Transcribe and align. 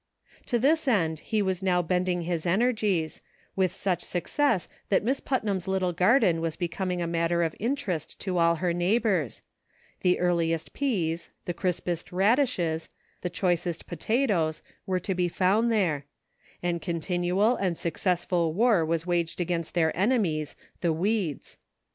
To 0.47 0.57
this 0.57 0.87
end 0.87 1.19
he 1.19 1.43
was 1.43 1.61
now 1.61 1.83
bending 1.83 2.23
his 2.23 2.47
energies, 2.47 3.21
with 3.55 3.71
such 3.71 4.01
success 4.01 4.67
that 4.89 5.03
Miss 5.03 5.19
Putnam's 5.19 5.67
little 5.67 5.93
garden 5.93 6.41
was 6.41 6.55
becoming 6.55 7.03
a 7.03 7.05
matter 7.05 7.43
of 7.43 7.55
interest 7.59 8.19
to 8.21 8.39
all 8.39 8.55
her 8.55 8.73
neigh 8.73 8.97
bors; 8.97 9.43
the 10.01 10.19
earliest 10.19 10.73
peas, 10.73 11.29
the 11.45 11.53
crispest 11.53 12.11
radishes, 12.11 12.89
the 13.21 13.29
choicest 13.29 13.85
potatoes, 13.85 14.63
were 14.87 14.99
to 14.99 15.13
be 15.13 15.27
found 15.27 15.71
there; 15.71 16.07
and 16.63 16.81
con 16.81 16.99
tinual 16.99 17.55
and 17.61 17.77
successful 17.77 18.53
war 18.53 18.83
was 18.83 19.05
waged 19.05 19.39
against 19.39 19.75
their 19.75 19.95
enemies, 19.95 20.55
the 20.79 20.91
weeds. 20.91 21.59